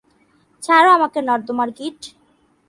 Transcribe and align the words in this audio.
ছাড়ো 0.63 0.89
আমাকে 0.97 1.19
নর্দমার 1.29 1.69
কীট! 1.77 1.99